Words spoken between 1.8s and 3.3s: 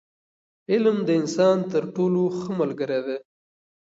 ټولو ښه ملګری دی.